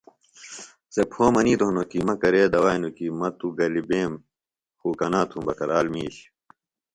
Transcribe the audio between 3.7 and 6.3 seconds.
بیم خُو کنا تُھوم بکرال مِیش